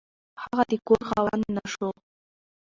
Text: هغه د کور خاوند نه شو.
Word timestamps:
هغه 0.41 0.63
د 0.71 0.73
کور 0.87 1.01
خاوند 1.09 1.43
نه 1.55 1.63
شو. 1.73 1.89